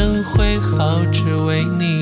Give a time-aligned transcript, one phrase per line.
[0.00, 2.00] 生会好，只为你。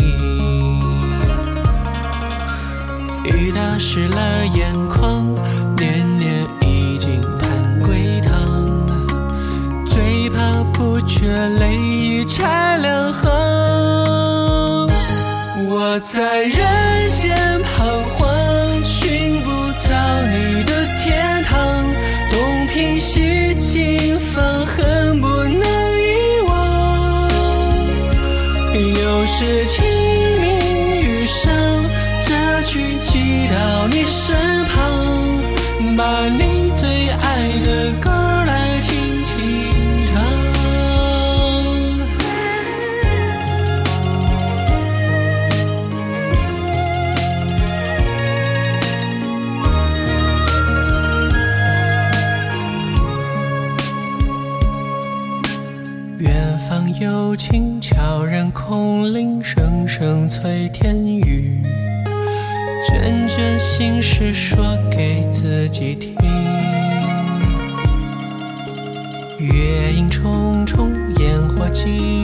[3.25, 5.27] 雨打湿了眼眶，
[5.77, 8.39] 年年已经盼归堂。
[9.85, 11.27] 最怕不觉
[11.59, 13.29] 泪已拆两行。
[15.69, 16.53] 我在人
[17.21, 17.61] 间。
[35.99, 38.09] 把你最爱的歌
[38.47, 39.35] 来轻轻
[40.07, 40.23] 唱，
[56.21, 61.61] 远方有琴悄然空灵，声声催天雨，
[62.87, 64.78] 卷卷心事说。
[65.69, 66.15] 己听。
[69.39, 72.18] 月影重重，烟火尽。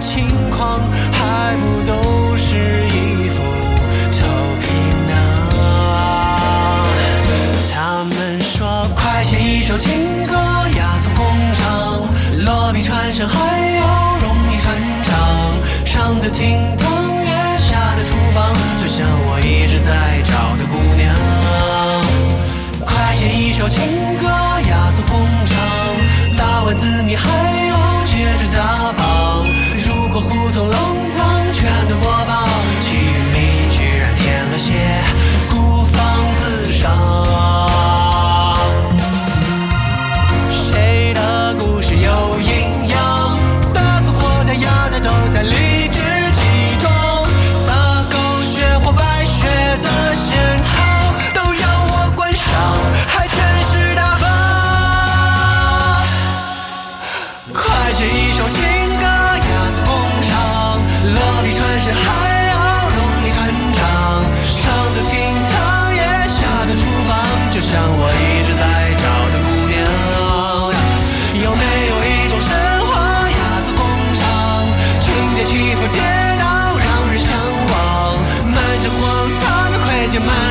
[0.00, 0.78] 轻狂
[1.12, 3.42] 还不都是一副
[4.12, 4.26] 臭
[4.60, 4.66] 皮
[5.08, 5.12] 囊
[7.72, 10.34] 他们说快写一首情歌
[10.76, 12.08] 雅俗共赏
[12.44, 13.67] 落笔传神还
[80.14, 80.47] your mind.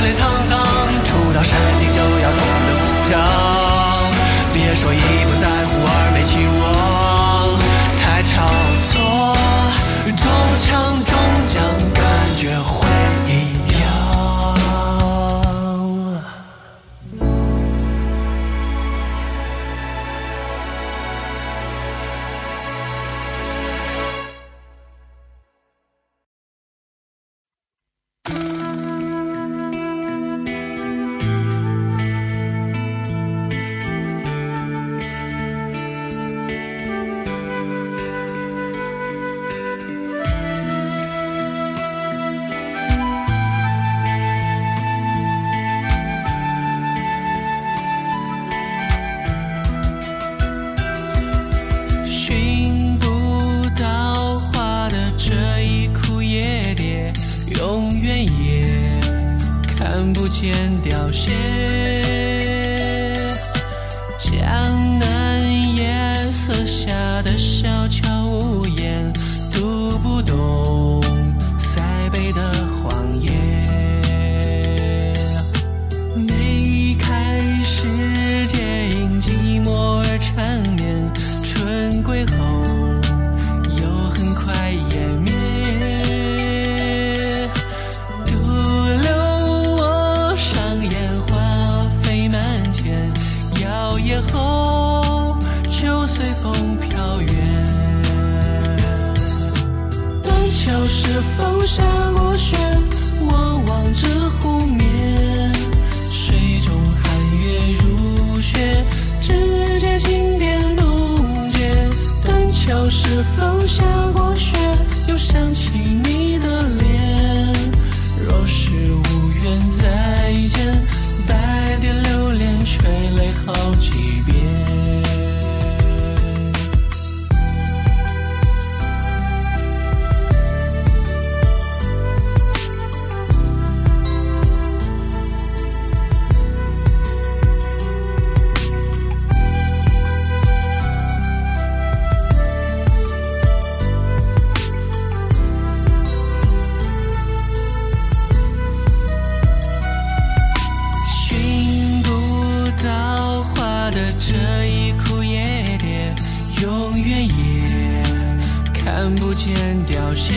[159.68, 160.34] 慢凋谢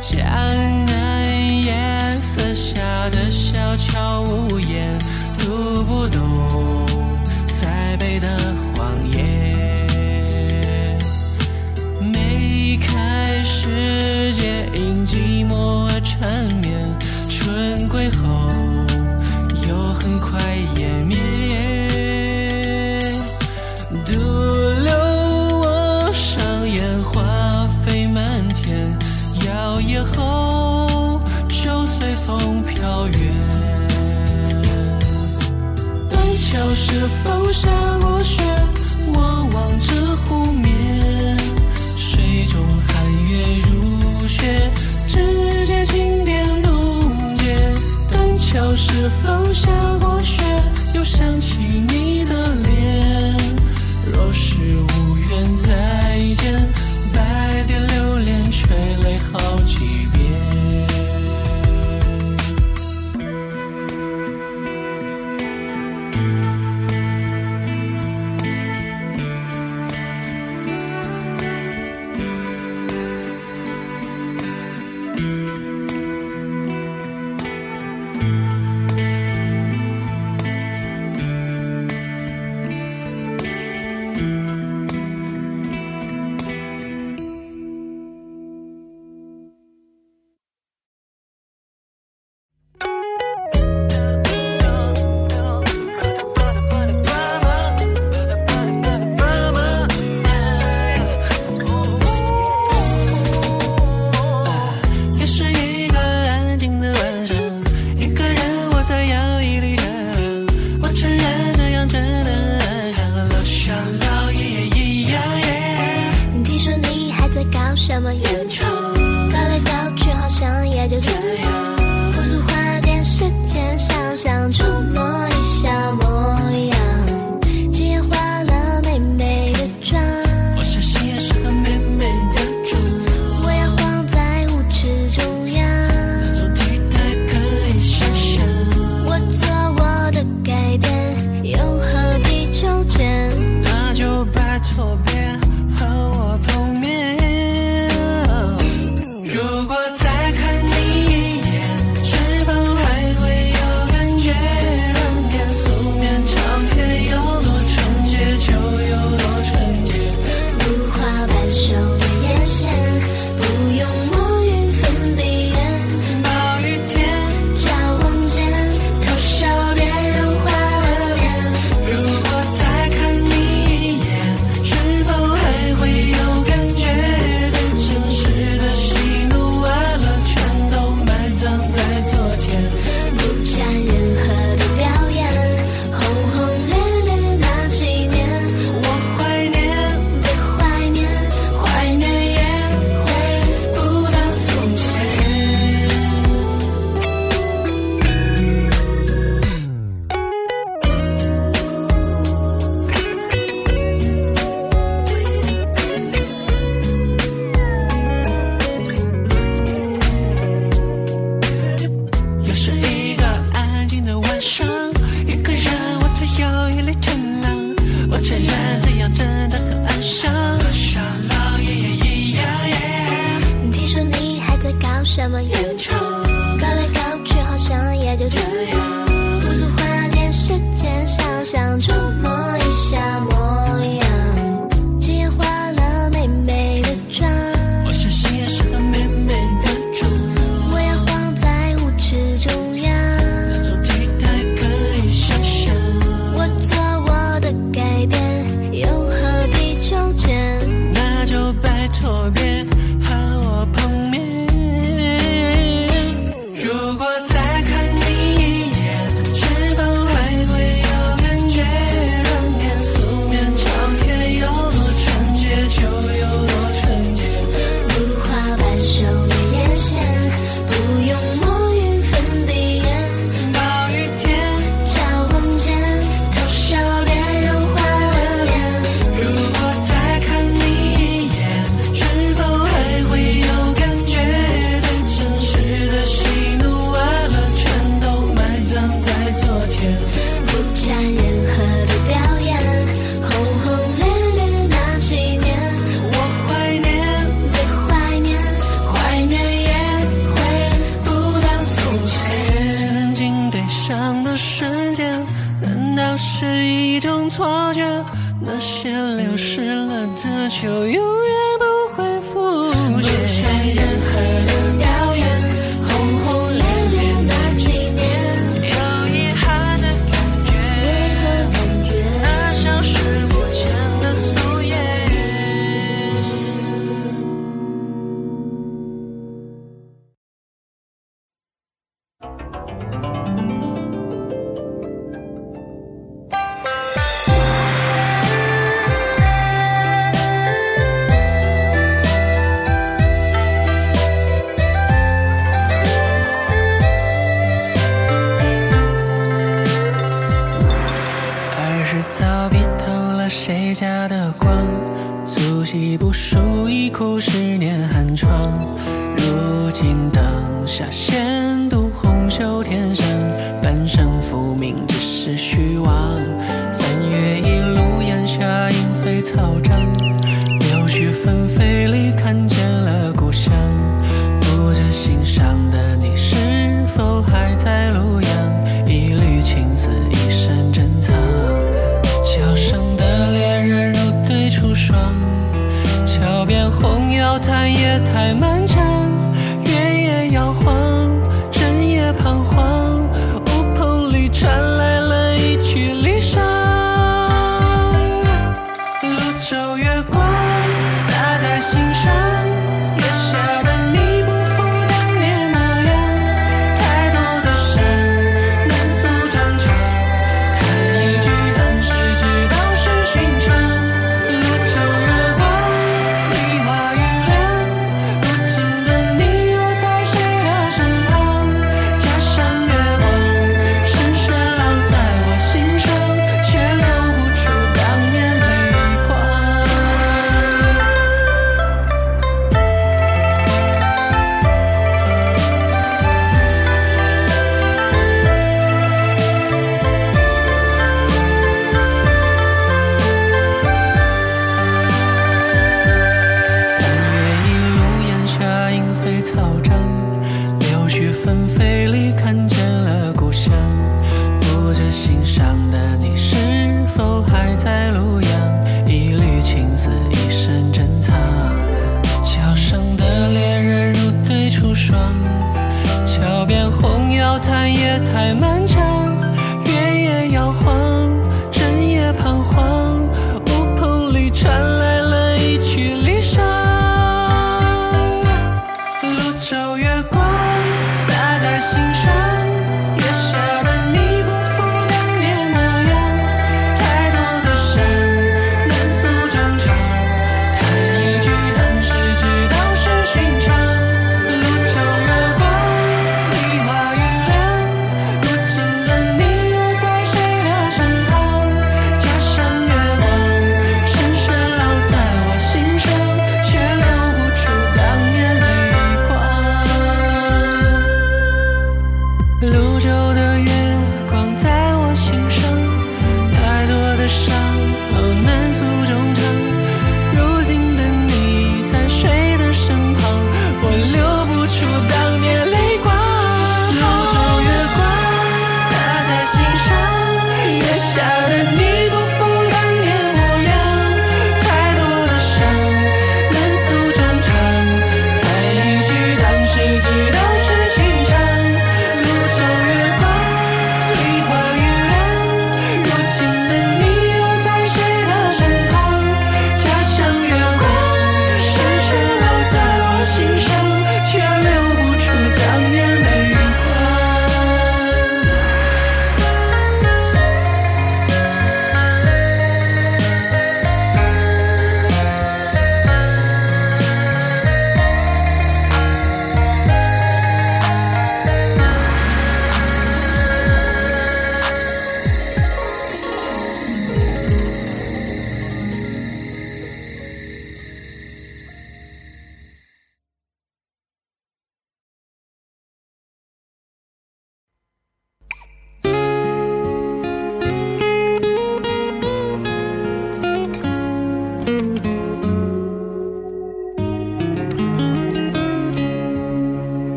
[0.00, 0.20] 江
[0.84, 1.72] 南夜
[2.18, 2.80] 色下
[3.10, 4.98] 的小桥屋檐
[5.38, 6.88] 读不懂
[7.46, 8.26] 塞北的
[8.74, 10.98] 荒野
[12.12, 16.49] 梅开时节因寂寞而缠
[49.00, 50.42] 是否下过雪
[50.94, 51.59] 又想起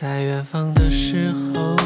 [0.00, 1.76] 在远方的时候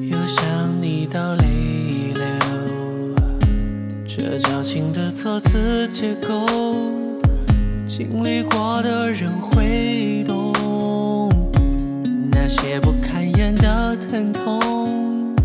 [0.00, 0.42] 又想
[0.80, 3.14] 你到泪流。
[4.06, 6.46] 这矫情的措辞结构
[7.86, 10.50] 经历过的人会懂。
[12.32, 15.36] 那些不堪言的疼痛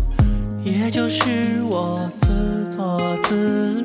[0.64, 3.81] 也就是我自作自